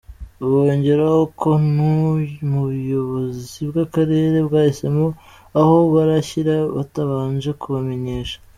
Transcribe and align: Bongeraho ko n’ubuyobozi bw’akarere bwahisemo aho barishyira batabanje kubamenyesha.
Bongeraho 0.49 1.21
ko 1.39 1.49
n’ubuyobozi 1.73 3.59
bw’akarere 3.69 4.37
bwahisemo 4.47 5.05
aho 5.59 5.75
barishyira 5.93 6.55
batabanje 6.75 7.49
kubamenyesha. 7.61 8.37